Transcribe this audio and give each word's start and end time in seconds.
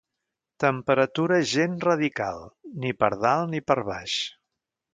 Temperatura 0.63 1.37
gens 1.51 1.85
radical, 1.87 2.41
ni 2.85 2.95
per 3.03 3.13
dalt 3.27 3.53
ni 3.55 3.65
per 3.69 3.79
baix. 3.93 4.17